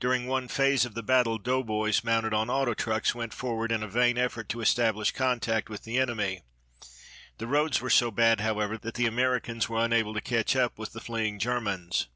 [0.00, 3.88] During one phase of the battle doughboys mounted on auto trucks went forward in a
[3.88, 6.42] vain effort to establish contact with the enemy.
[7.38, 10.92] The roads were so bad, however, that the Americans were unable to catch up with
[10.92, 12.06] the fleeing Germans.